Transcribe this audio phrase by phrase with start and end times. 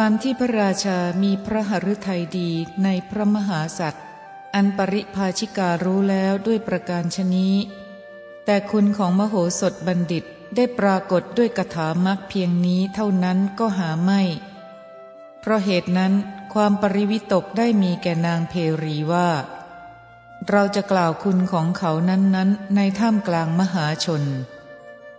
[0.00, 2.50] ความที่พระราชามีพระหฤทัยดี
[2.84, 4.04] ในพระมหาสัตว์
[4.54, 7.54] อันปริภาชิการู้แล้วด้วยประการชนี้
[8.44, 10.24] แต่คุณของมโหสถบัณฑิต
[10.56, 14.22] ได้ปรากฏด้วยกถามักเพียงนี้เท่านั้นก็หาไม่
[15.40, 16.12] เพราะเหตุนั้น
[16.54, 19.28] ความปริวิตกได้มีแก่นางเพรีว่า
[20.48, 24.22] เราจะกล่าวคุณของเขานั้นๆ ในท่ามกลางมหาชน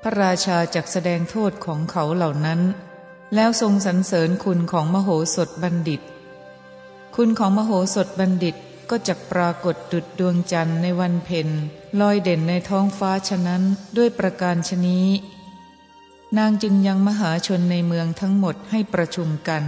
[0.01, 2.61] พระราชาจักแสดงโทษของเขาเหล่านั้น
[3.35, 6.01] แล้วทรงสรรเสริญคุณของมโหสถบัณฑิต
[7.15, 8.55] คุณของมโหสถบัณฑิต
[8.89, 11.47] ก็จะปรากฏดุดดวงจันทร์ในวันเพ็ญ
[11.99, 13.63] ลอยเด่นในท้องฟ้าฉะนั้น
[13.97, 15.07] ด้วยประการชนี้
[16.37, 19.63] นางจึงยังมหาชนในเมืองทั้งหมดให้ประชุมกัน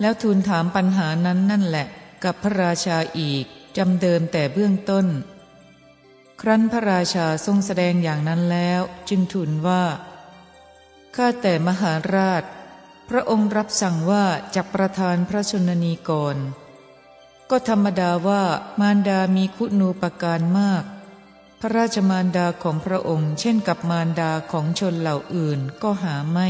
[0.00, 1.86] แล้วทูลถามปัญหานั้นนั่นแหละ
[2.24, 3.44] กับพระราชาอีก
[3.76, 5.06] จำเดิมแต่เบื้องต้น
[6.40, 9.84] ครั้นพระราชาทรงแสดงอย่างนั้นแล้ว จึงทูลว่า
[11.16, 12.44] ข้าแต่มหาราช
[13.08, 14.24] พระองค์รับสั่งว่า
[14.54, 16.36] จะประทานพระชนนีก่อน
[17.50, 18.42] ก็ธรรมดาว่า
[18.80, 20.84] มารดามีคุณูปการมาก
[21.60, 26.48] พระราชมารดาของพระองค์ เช่นกับมารดาของชนเหล่าอื่นก็หาไม่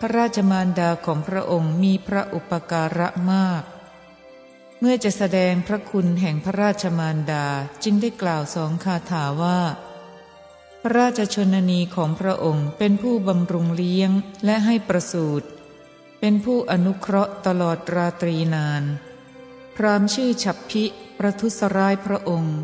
[0.00, 3.62] พระราชมารดาของพระองค์มีพระอุปการะมาก
[4.80, 7.46] เมื่อจะแสดงพระคุณแห่งพระราชมารดา
[7.84, 9.60] จึงได้กล่าวสองคาถาว่า
[10.84, 14.10] ระราชชนนีของพระองค์เป็นผู้บำรุงเลี้ยง
[14.44, 15.46] และให้ประสูติ
[16.20, 18.82] เป็นผู้อนุเคราะห์ตลอดราตรีนาน
[19.76, 20.84] พรามชื่อฉับพิ
[21.18, 22.58] ประทุษร้ายพระองค์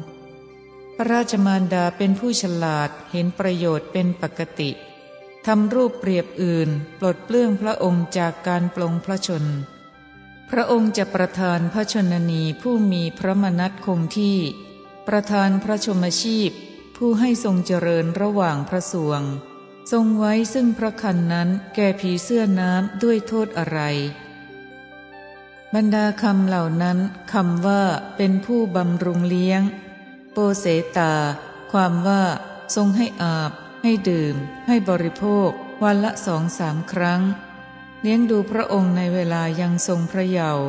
[0.97, 4.71] พระราชมารดาเป็นผู้ฉลาดเห็นประโยชน์เป็นปกติ
[5.47, 9.45] ทำรูปเปรียบอื่น ปลดเปลื้องพระองค์จากการปลงพระชน
[10.51, 14.39] พระองค์จะประทานพระชนนีผู้มีพระมนัตคงที่
[15.09, 16.51] ประทานพระชมชีพ
[16.97, 19.23] ผู้ให้ทรงเจริญระหว่างพระสวง
[19.93, 23.81] ทรงไว้ซึ่งพระคันนั้นแก่ผีเสื้อน้ำด้วยโทษอะไร
[25.75, 26.99] บรรดาคำเหล่านั้น
[27.33, 27.83] คำว่า
[28.17, 29.63] เป็นผู้บำรุงเลี้ยง
[30.33, 31.15] โปเสตา
[31.73, 32.23] ความว่า
[32.75, 33.53] ทรงให้อาบ
[33.83, 34.37] ให้ดื่ม
[34.67, 35.51] ให้บริโภค
[35.83, 37.23] วันละสองสามครั้ง
[38.03, 40.67] เลี้ยงดูพระองค์ในเวลายังทรงพระเยาว์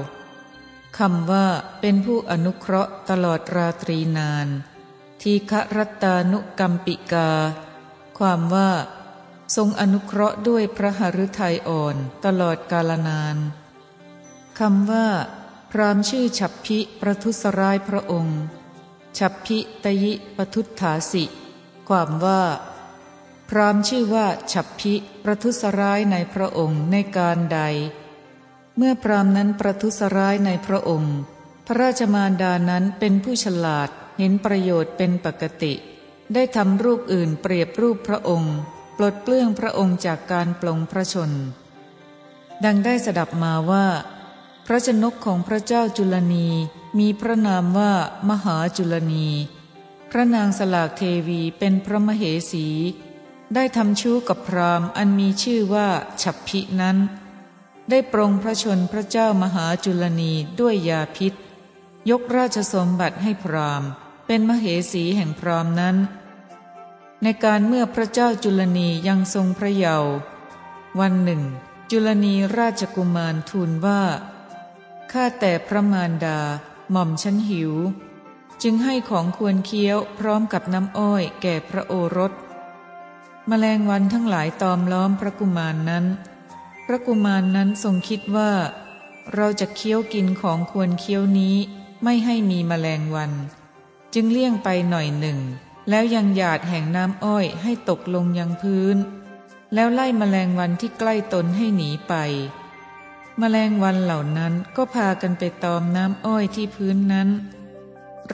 [0.98, 1.46] คำว่า
[1.82, 4.48] เป็นผู้อนุเคราะห์ตลอดราตรีนาน
[5.28, 7.30] ทีฆรัตตานุกรรมปิกา
[8.18, 8.72] ความว่า
[9.56, 13.38] ทรงอนุเคราะห์ด้วยพระหฤทัยอ่อนตลอดกาลนาน
[14.60, 15.08] คำว่า
[15.72, 18.40] พรามชื่อฉับพิประทุษร้ายพระองค์
[19.18, 21.24] ฉับพิตยิปทุถาสิ
[21.90, 22.44] ความว่า
[23.50, 24.94] พรามชื่อว่าฉับพิ
[25.24, 27.60] ประทุษร้ายในพระองค์ในการใด
[28.78, 31.16] เมื่อพรามนั้นประทุษร้ายในพระองค์
[31.68, 35.74] พระราชมารดานั้นเป็นผู้ฉลาด เห็นประโยชน์เป็นปกติ
[36.34, 38.56] ได้ทำรูปอื่นเปรียบรูปพระองค์
[38.98, 41.32] ปลดเปลื้องพระองค์จากการปลงพระชน
[42.66, 43.86] ดังได้สดับมาว่า
[44.66, 46.48] พระชนกของพระเจ้าจุลนี
[47.00, 47.92] มีพระนามว่า
[48.30, 49.28] มหาจุลนี
[50.12, 52.68] พระนางสลากเทวีเป็นพระมเหสี
[53.56, 55.88] ได้ทำชู้กับพราหมณ์อันมีชื่อว่า
[56.22, 56.98] ฉับพินั้น
[57.90, 61.34] ได้ปรงพระชนพระเจ้ามหาจุลนีด้วยยาพิษ
[62.10, 63.90] ยกราชสมบัติให้พราหมณ์
[64.26, 65.96] เป็นมเหสีแห่งพรามนั้น
[67.24, 70.12] ในการเมื่อพระเจ้าจุลนียังทรงพระเยาว์
[71.00, 71.42] วันหนึ่ง
[71.92, 74.02] จุลนีราชกุมารทูลว่า
[75.12, 76.40] ข้าแต่พระมารดา
[76.92, 77.74] หม่อมฉันหิว
[78.64, 82.32] จึงให้ของควรเคี้ยวพร้อมกับน้ำอ้อยแก่พระโอรส
[83.50, 86.06] มแมลงวันทั้งหลายตอมล้อมพระกุมารนนั้น
[86.86, 88.52] พระกุมารนนั้นทรงคิดว่า
[89.34, 91.56] เราจะเคี้ยวกินของควรเคี้ยวนี้
[92.04, 93.32] ไม่ให้มีมแมลงวัน
[94.16, 95.40] จึงเลี่ยงไปหน่อยหนึ่ง
[95.90, 98.98] แล้วยังหยาดแห่งน้ำอ้อยให้ตกลงยังพื้น
[99.74, 102.14] แล้วไล่มแมลงวันที่ใกล้ตนให้หนีไป
[103.40, 107.30] แมลงวันเหล่านั้นก็พากันไปตอมน้ำอ้อยที่พื้นนั้น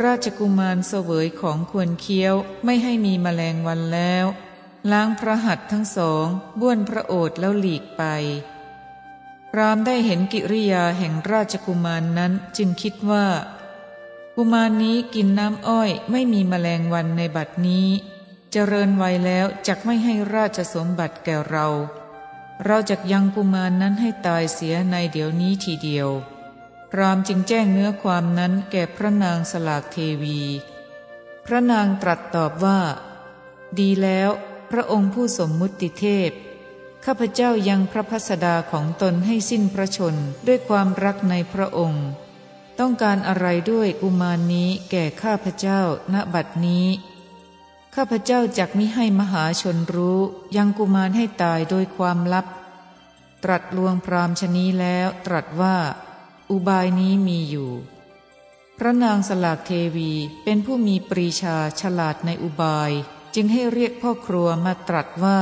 [0.04, 4.26] ราชกุมารเสวยของควรเคี้ยวไม่ให้มีแมลงวันแล้ว
[4.92, 6.26] ล้างพระหัตถ์ทั้งสอง
[6.60, 8.04] บ้วนพระโอษฐ์แล้วหลีกไป
[9.52, 13.26] พรามได้เห็นกิริยาแห่งราชกุมารนนั้นจึงคิดว่า
[14.36, 17.88] กุมารนี้กินน้ำอ้อยไม่มีแมลงวันในบัดนี้
[18.52, 21.68] เจริญวัยแล้วจักไม่ให้ราชสมบัติแก่เรา
[22.66, 26.10] เราจะยังกุมารนนั้นให้ตายเสียในเดี๋ยวนี้ทีเดียว
[26.92, 30.40] พรามจึงแจ้งเนื้อความนั้นแก่พระนางสลากเทวี
[31.46, 32.80] พระนางตรัสตอบว่า
[33.80, 34.30] ดีแล้ว
[34.72, 36.32] พระองค์ผู้สมมุติเทพ
[37.06, 40.16] ข้าพเจ้ายังพระพัสดาของตนให้สิ้นพระชน
[40.48, 42.06] ด้วยความรักในพระองค์
[42.82, 45.82] ต้องการอะไรด้วยกุมารนนี้แก่ข้าพเจ้า
[46.14, 46.88] ณบัดนี้
[47.96, 50.20] ข้าพเจ้าจักมิให้มหาชนรู้
[50.56, 52.46] ยังกุมารให้ตายโดยความลับ
[53.44, 55.78] ตรัสลวงพรามชนี้แล้วตรัสว่า
[56.52, 57.72] อุบายนี้มีอยู่
[58.78, 60.12] พระนางสลากเทวี
[60.44, 62.92] เป็นผู้มีปรีชาฉลาดในอุบาย
[63.36, 65.40] จึงให้เรียกพ่อครัวมาตรัสว่า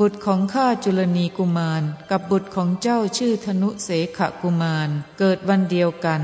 [0.00, 4.88] บุตรของข้าจุลนีกุมารกับบุตรของเจ้าชื่อธนุเสขกุมาร
[5.18, 6.22] เกิดวันเดียวกัน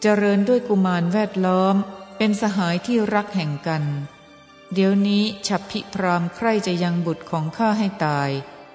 [0.00, 1.74] เจริญด้วยกุมารแวดล้อม
[2.16, 3.84] เป็นสหายที่รักแห่งกัน
[4.72, 8.30] เดี๋ยวนี้ฉับพิพรามใครจะยังบุตรของข้าให้ตาย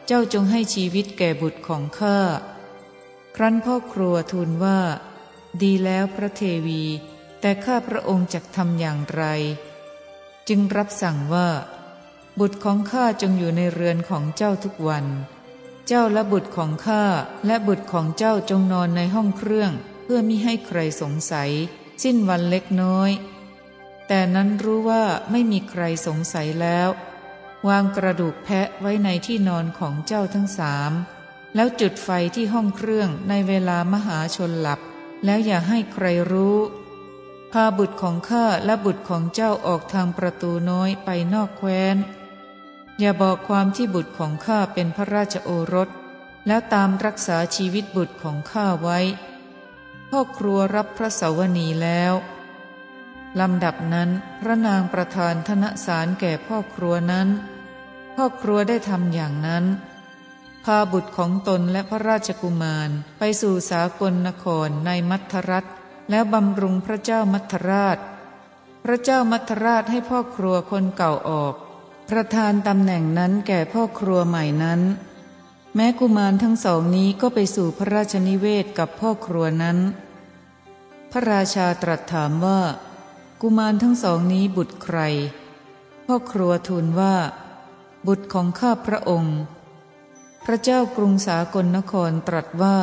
[0.06, 2.20] เจ้าจงให้ชีวิตแก่บุตรของข้า
[3.36, 4.80] ครั้นพ่อครัวทูลว่า
[5.62, 6.84] ดีแล้วพระเทวี
[7.42, 9.24] แต่ข้าพระองค์จะทำอย่างไร
[10.48, 11.50] จึงรับสั่งว่า
[12.40, 15.06] บุตรของข้าจงอยู่ในเรือนของเจ้าทุกวัน
[15.88, 17.04] เจ้าและบุตรของข้า
[17.46, 19.72] และบุตรของเจ้าจงนอนในห้องเครื่อง
[20.04, 21.52] เพื่อมิให้ใครสงสัย
[22.04, 23.12] สิ้นวันเล็กน้อย
[24.08, 26.90] แต่นั้นรู้ว่าไม่มีใครสงสัยแล้ว
[27.68, 30.92] วางกระดูกแพะไว้ในที่นอนของเจ้าทั้งสาม
[31.56, 34.80] แล้วจุดไฟที่ห้องเครื่องในเวลามหาชนหลับ
[35.26, 36.58] แล้วอย่าให้ใครรู้
[37.52, 41.96] พาบุตรของข้าและบุตรของเจ้าออกทางประตูน้อยไปนอกแคว้น
[43.00, 45.90] อย่าบอกความที่บุตรของข้าเป็นพระราชโอรส
[46.48, 49.00] แล้วตามรักษาชีวิตบุตรของข้าไว้
[50.10, 52.14] พ่อครัวรับพระสวนีแล้ว
[53.40, 54.10] ลำดับนั้น
[54.42, 57.30] พระนางประธานธนสารแก่พ่อครัวนั้น
[58.16, 59.66] พ่อครัวได้ทำอย่างนั้น
[60.66, 65.66] พาบุตรของตนและพระราชกุมารไปสู่สากลนครในมัทรัฐ
[66.10, 67.98] แล้วบำรุงพระเจ้ามัทราช
[68.84, 71.56] พระเจ้ามัทราชให้พ่อครัวคนเก่าออก
[72.10, 74.82] ประธานตำแหน่งนั้นแก่พ่อครัวใหม่นั้น
[75.76, 79.78] แม้กุมารทั้งสองนี้ก็ไปสู่พระราชนิเวศกับพ่อครัวนั้น
[81.12, 82.60] พระราชาตรัสถามว่า
[83.42, 85.00] กุมารทั้งสองนี้บุตรใคร
[86.06, 87.16] พ่อครัวทูลว่า
[88.08, 89.38] บุตรของข้าพระองค์
[90.46, 92.78] พระเจ้ากรุงสากลนครตรัสว่า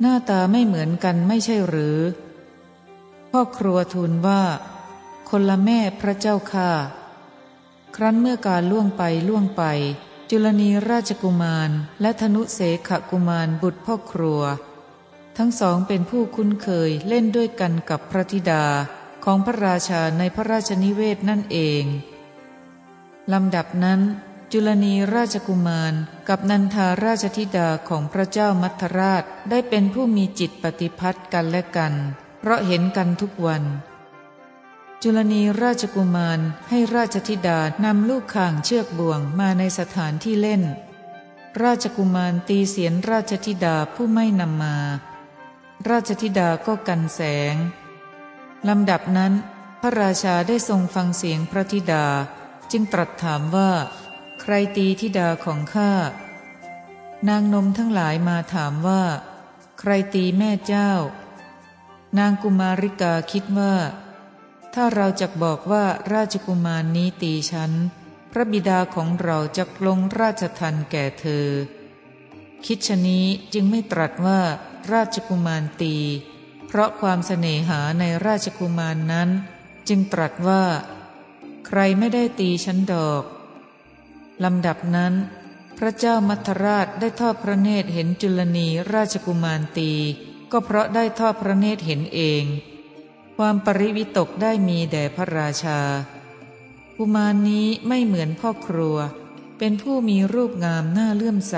[0.00, 1.98] หน้าตาไม่เหมือนกันไม่ใช่หรือ
[3.30, 4.42] พ่อครัวทูลว่า
[5.30, 6.70] คนละแม่พระเจ้าค่ะ
[7.96, 9.62] ครั้นเมื่อการล่วงไปล่วงไป
[10.30, 11.70] จุลนีราชกุมาร
[12.00, 14.42] และธนุเสขกุมารบุตรพ่อครัว
[15.36, 18.64] ทั้งสองเป็นผู้คุ้นเคยเล่นด้วยกันกับพระธิดา
[19.24, 21.84] ของพระราชาในพระราชนิเวศนั่นเอง
[23.32, 24.00] ลำดับนั้น
[24.52, 25.94] จุลนีราชกุมาร
[26.28, 31.94] กับนันทาราชธิดาของพระเจ้ามัทราชได้เป็นผู้มีจิตปฏิพัติกันและกัน
[32.40, 33.62] เพราะเห็นกันทุกวัน
[35.06, 40.62] จุลนีราชกุมารให้ราชธิดานำลูกข่างเชือกบ่วงมาในสถานที่เล่น
[41.62, 44.76] ราชกุมารตีเสียนราชธิดาผู้ไม่นำมา
[45.88, 47.20] ราชธิดาก็กันแส
[47.52, 47.54] ง
[48.68, 49.32] ลำดับนั้น
[49.80, 52.06] พระราชาได้ทรงฟังเสียงพระธิดา
[52.70, 53.70] จึงตรัสถามว่า
[54.40, 55.92] ใครตีทิดาของข้า
[57.28, 59.02] นางนมทั้งหลายมาถามว่า
[59.78, 60.92] ใครตีแม่เจ้า
[62.18, 63.74] นางกุมาริกาคิดว่า
[64.74, 65.84] ถ้าเราจะบอกว่า
[66.14, 67.72] ราชกุมารนนี้ตีฉัน
[68.32, 71.46] พระบิดาของเราจะลงราชทันแก่เธอ
[72.66, 74.40] คิดชนี้จึงไม่ตรัสว่า
[74.92, 75.96] ราชกุมารตี
[76.66, 79.28] เพราะความเสน่หาในราชกุมารนนั้น
[79.88, 80.64] จึงตรัสว่า
[81.66, 83.22] ใครไม่ได้ตีฉันดอก
[84.44, 85.14] ลำดับนั้น
[85.78, 89.90] พระเจ้ามัทราชได้ทอดพระเนตรเห็นจุลนีราชกุมารตี
[90.52, 92.44] ก็เพราะได้ทอดพระเนตรเห็นเอง
[93.36, 95.80] ความปริวิตกได้มีแด่พระราชา
[96.96, 98.96] กุมารนี้ไม่เหมือนพ่อครัว
[99.58, 101.56] เป็นผู้มีรูปงามหน่าเลื่อมใส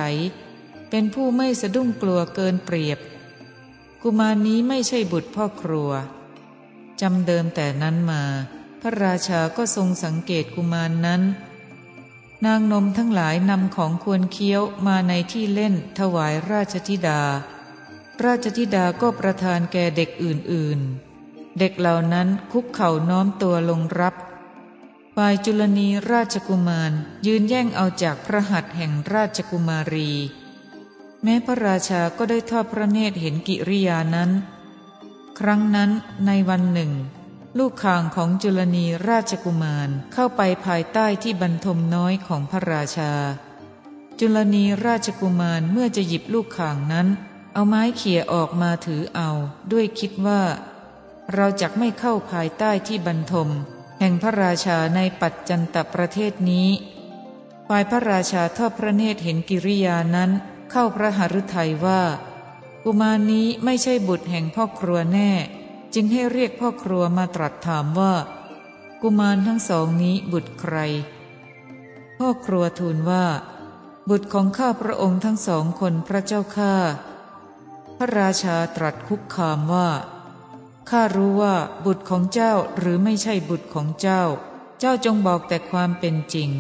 [0.91, 2.99] เป็นผู้ไม่สะดุ้งกลัวเกินเปรียบ
[4.03, 5.91] กุมารนี้ไม่ใช่บุตรพ่อครัว
[7.01, 8.23] จำเดิมแต่นั้นมา
[8.81, 11.23] พระราชาก็ทรงสังเกตกุมารนนั้น
[12.45, 17.23] นางนมทั้งหลายนำของควรเคี้ยวมาในที่เล่นถวายราชธิดา
[18.25, 21.06] ราชธิดาก็ประทานแก่เด็กอื่นๆ
[21.59, 24.15] เด็กเหล่านั้นคุกเข่าน้อมตัวลงรับ
[25.17, 26.93] ฝ่ายจุลนีราชกุมาร
[27.27, 30.11] ยืนแย่งเอาจากพระหัตถ์แห่งราชกุมารี
[31.23, 34.31] แม้พระราชาก็ได้ทอดพระเนตรเห็นกิริยานั้น
[35.39, 35.91] ครั้งนั้น
[36.27, 36.93] ในวันหนึ่ง
[37.59, 43.13] ลูกข่างของจุลนีราชกุมารเข้าไปภายใต้ที่บรรทมน้อยของพระราชา
[44.19, 47.07] จุลนีราชกุมารเมื่อจะหยิบลูกข่างนั้น
[47.55, 49.31] เอาไม้เขี่ยออกมาถือเอา
[49.73, 50.43] ด้วยคิดว่า
[51.35, 53.49] เราจะไม่เข้าภายใต้ที่บรรทม
[53.99, 56.69] แห่งพระราชาในปัจจันตประเทศนี้
[57.69, 60.31] ฝ่ายพระราชาทอดพระเนตรเห็นกิริยานั้น
[60.71, 62.03] เข้าพระหฤทัยว่า
[62.85, 65.31] กุมารนี้ไม่ใช่บุตรแห่งพ่อครัวแน่
[65.95, 68.15] จึงให้เรียกพ่อครัวมาตรัสถามว่า
[69.03, 70.77] กุมารทั้งสองนี้บุตรใคร
[72.19, 73.27] พ่อครัวทูลว่า
[74.09, 76.75] บุตรของข้าพระองค์ทั้งสองคนพระเจ้าข้า
[77.97, 79.89] พระราชาตรัสคุกคามว่า
[80.91, 84.23] ข้ารู้ว่าบุตรของเจ้าหรือไม่ใช่บุตรของเจ้า
[84.81, 86.51] เจ้าจงบอกแต่ความเป็นจริง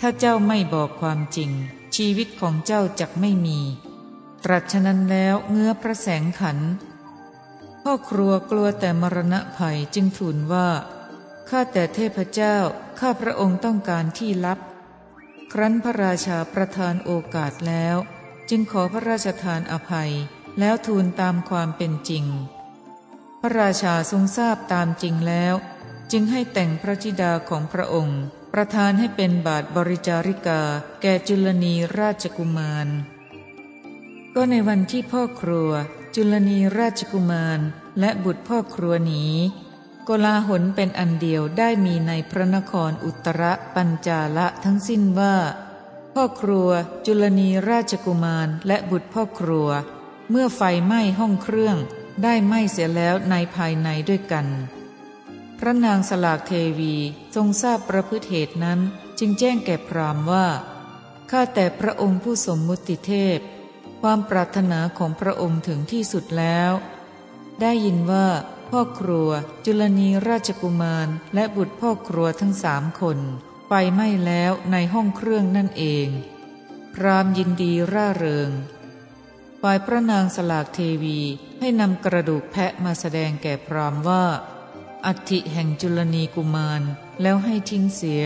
[0.00, 1.50] ถ้าเจ้าไม่บอกความจริง
[1.96, 3.58] ชีวิตของเจ้าจะไม่มี
[4.44, 6.58] ตรัสฉะนั้นแล้วเงื้อพระแสงขัน
[7.82, 10.68] พ่อครัวกลัวแต่มรณะภัยจึงทูลว่า
[11.48, 12.56] ข้าแต่เทพเจ้า
[12.98, 14.58] ข้าพระองค์ต้องการที่ลับ
[15.52, 17.96] ครั้นพระราชาประทานโอกาสแล้ว
[18.48, 20.12] จึงขอพระราชทานอภัย
[20.58, 22.24] แล้วทูลตามความเป็นจริง
[23.46, 25.54] ระราชาทรงทราบตามจริงแล้ว
[26.12, 28.20] จึงให้แต่งพระธิดาของพระองค์
[28.52, 30.62] ประทานให้เป็นบาทบริจาริกา
[31.02, 32.88] แก่จุลนีราชกุมาร
[34.34, 35.70] ก็ในวันที่พ่อครัว
[36.14, 37.60] จุลนีราชกุมาร
[38.00, 39.24] และบุตรพ่อครัวหนี
[40.08, 43.42] กลาหนเป็นอันเดียวได้มีในพระนครอุตร
[43.74, 45.36] ปัญจาละทั้งสิ้นว่า
[46.14, 46.68] พ่อครัว
[47.06, 49.68] จุลนีราชกุมารและบุตรพ่อครัว
[50.30, 51.76] เมื่อไฟไหม้ห้องเครื่อง
[52.22, 54.46] ได้ไหม้เสียแล้วในภายในด้วยกัน
[55.58, 56.94] พระนางสลากเทวี
[57.34, 58.80] ทรงทราบประพฤติเหตุนั้น
[59.18, 60.46] จึงแจ้งแก่พรามว่า
[61.30, 63.38] ข้าแต่พระองค์ผู้สมมุติเทพ
[64.00, 66.72] ความปรารถนาของพระองค์ถึงที่สุดแล้ว
[67.60, 68.26] ได้ยินว่า
[68.70, 69.30] พ่อครัว
[69.64, 73.18] จุลนีราชกุมารและบุตรพ่อครัวทั้งสามคน
[73.66, 76.08] ไฟไหม้แล้วในห้องเครื่องนั่นเอง
[76.94, 78.50] พรามยินดีร่าเริง
[79.60, 81.20] ฝ่ายพระนางสลากเทวี
[81.58, 84.24] ให้นำกระดูกแพะมาแสดงแก่พรามว่า
[85.06, 86.82] อัฐิแห่งจุลนีกุมาร
[87.22, 88.24] แล้วให้ทิ้งเสีย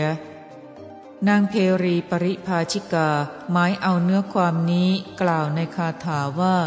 [1.27, 3.09] นางเพรีปริภาชิกา
[3.51, 4.89] หมายเอาเนื้อความนี้
[5.21, 6.57] กล่าวในคาถาว่า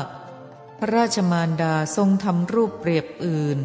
[0.79, 3.59] พระราชมารดาทรงทำรูปเปรียบอื่น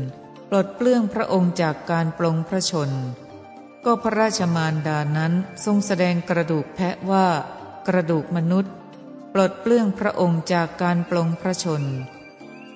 [0.49, 2.91] ปลดเปลื้องพระองค์จากการปลงพระชน
[3.85, 5.33] ก็พระราชมารดานั้น
[5.65, 7.27] ทรงแสดงกระดูกแพะว่า
[7.87, 8.73] กระดูกมนุษย์
[9.33, 11.83] ปลดเปลื้องพระองค์จากการปลงพระชน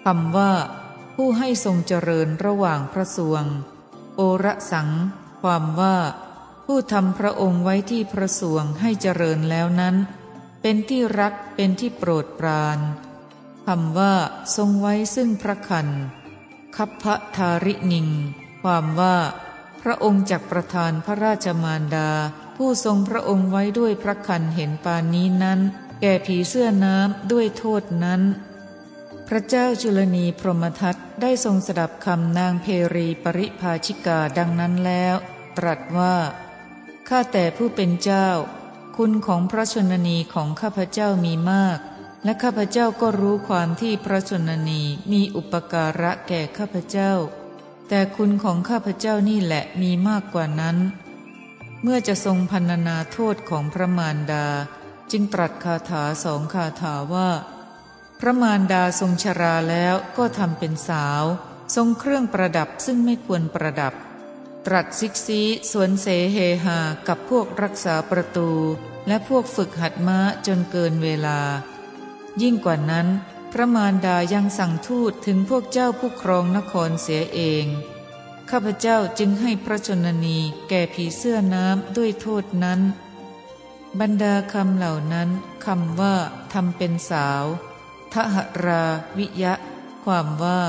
[0.03, 0.51] คำว่า
[1.15, 3.45] ผู้ให้ทรงเจริญระหว่างพระสวง
[4.15, 4.89] โอระสัง
[5.41, 5.97] ความว่า
[6.65, 9.95] ผู้ทำพระองค์ไว้ที่พระสวงให้เจริญแล้วนั้น
[10.61, 12.79] เป็นที่รักเป็นที่โปรดปราน
[13.67, 14.13] คำว่า
[14.55, 15.87] ทรงไว้ซึ่งพระคัน
[16.75, 17.05] คัพพ
[17.35, 18.07] ทารินิง
[18.63, 19.17] ความว่า
[19.81, 22.09] พระองค์จักประทานพระราชมารดา
[22.57, 25.59] ผู้ทรงพระองค์ไว้ด้วยพระคันเห็นปานนี้นั้น
[26.01, 28.21] แก่ผีเสื้อน้ำด้วยโทษนั้น
[29.27, 32.65] พระเจ้าจุลนีพรหมทัตได้ทรงสดับคำนางเพ
[32.95, 35.15] รีปริภาชิกาดังนั้นแล้ว
[35.57, 36.15] ตรัสว่า
[37.09, 38.29] ข้าแต่ผู้เป็นเจ้า
[38.97, 41.79] คุณของพระชนนีของข้าพเจ้ามีมาก
[42.23, 47.13] และข้าพเจ้าก็รู้ความที่พระชนนีมีอุปการะแก่ข้าพเจ้า
[47.89, 50.77] แต่คุณของข้าพเจ้านี่แหละมีมากกว่านั้น
[51.81, 54.47] เมื่อจะทรงพันนาโทษของพระมารดา
[55.11, 57.29] จึงตรัสคาถาสองคาถาว่า
[58.25, 61.23] พระมารดาทรงชราแล้วก็ทำเป็นสาว
[61.75, 63.93] ทรงเครื่องประดับซึ่งไม่ควรประดับ
[64.65, 68.49] ตรัสซิกซีสวนเสเฮหากับพวกรักษาประตู
[69.07, 71.39] และพวกฝึกหัดม้าจนเกินเวลา
[72.41, 73.07] ยิ่งกว่านั้น
[73.51, 77.65] พระมารดายังสั่งทูตถึงพวกเจ้าผู้ครองนครเสียเอง
[78.49, 80.37] ข้าพเจ้าจึงให้พระชนนี
[80.69, 82.79] แก่ผีเสื้อน้ำด้วยโทษนั้น
[83.99, 85.29] บรรดาคำเหล่านั้น
[85.65, 86.15] คำว่า
[86.53, 87.45] ทำเป็นสาว
[88.13, 88.83] ทหรา
[89.17, 89.53] วิยะ
[90.05, 90.61] ความว่า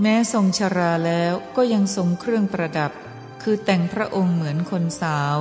[0.00, 2.92] แม้ทรงชราแล้วก็ยังทรงเครื่องประดับ
[3.42, 5.36] คือแต่งพระองค์เหมือนคนสาว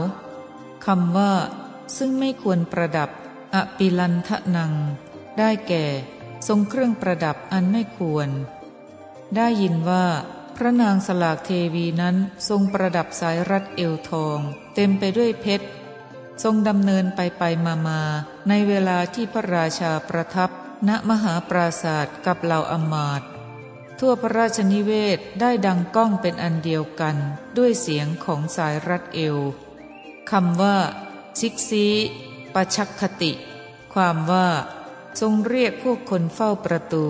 [0.85, 1.33] คำว่า
[1.97, 3.09] ซึ่งไม่ควรประดับ
[3.53, 4.73] อปิลันทะนัง
[5.37, 5.85] ได้แก่
[6.47, 8.29] ทรงเครื่องประดับอันไม่ควร
[9.35, 10.05] ได้ยินว่า
[10.55, 12.15] พระนางสลากเทวีนั้น
[12.49, 14.39] ทรงประดับสายรัดเอวทอง
[14.75, 15.67] เต็มไปด้วยเพชร
[16.43, 18.01] ทรงดำเนินไปไปมามา
[18.47, 20.49] ในเวลาที่พระราชาประทับ
[20.87, 23.21] ณมหาปราศาสตร์กับเหล่าอมาต
[23.99, 27.15] ทั่วพระราชนิเวศได้ดังก้องเป็นอันเดียวกัน
[27.57, 29.37] ด้วยเสียงของสายรัดเอว
[30.31, 30.77] คำว่า
[31.39, 31.87] ซิกซี
[32.53, 33.31] ปชักคติ
[33.93, 34.47] ความว่า
[35.19, 37.05] ทรงเรียกพวกคนเฝ้าประตู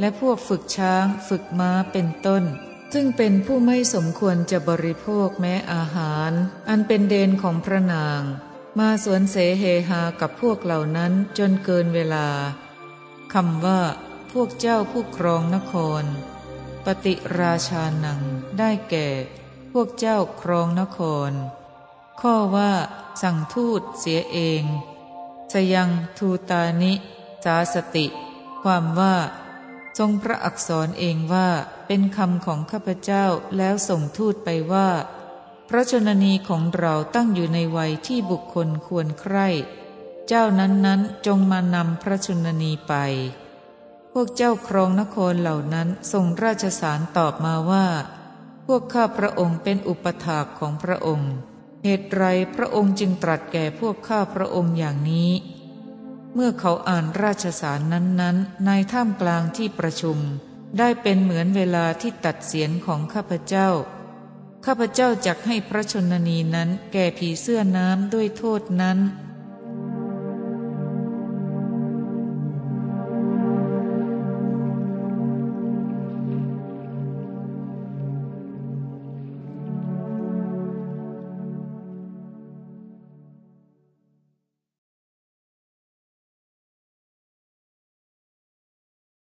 [0.00, 2.44] และพวกฝึกช้างฝึกม้าเป็นต้น
[2.92, 6.32] ซึ่งเป็นผู้ไม่สมควรจะบริโภคแม้อาหาร
[6.68, 8.22] อันเป็นเดนของพระนาง
[8.78, 12.28] มาสวนเสเฮหากับพวกเหล่านั้นจนเกินเวลา
[13.38, 13.82] คำว่า
[14.32, 16.04] พวกเจ้าผู้ครองนคร
[16.84, 18.20] ปฏิราชานัง
[18.58, 19.08] ได้แก่
[19.72, 20.98] พวกเจ้าครองนค
[21.28, 21.30] ร
[22.20, 22.72] ข้อว่า
[23.22, 24.64] สั่งทูตเสียเอง
[25.52, 26.92] สยังทูตานิ
[27.44, 28.06] สาสติ
[28.62, 29.16] ความว่า
[29.98, 31.48] ทรงพระอักษรเองว่า
[31.86, 33.24] เป็นคำของข้าพเจ้า
[33.56, 34.88] แล้วส่งทูตไปว่า
[35.68, 39.48] พระชนนีของเราตั้งอยู่ในวัยที่บุคคลควรใคร่
[40.28, 42.94] เจ้านั้นๆจงมานำพระชนนีไป
[44.12, 47.86] พวกเจ้าครองนครเหล่านั้นส่งราชสารตอบมาว่า
[48.66, 51.32] พวกข้าพระองค์เป็นอุปถากของพระองค์
[51.84, 55.30] เหตุไรพระองค์จึงตรัสแก่พวกข้าพระองค์อย่างนี้
[56.34, 60.18] เมื่อเขาอ่านราชสารนั้นๆในท่ามกลางที่ประชุม
[60.78, 63.68] ได้เป็นเหมือนเวลาที่ตัดเสียนของข้าพเจ้า
[64.66, 68.98] ข้าพเจ้าจักให้พระชนนีนั้นแก่ผีเสื้อน้ำด้วยโทษนั้น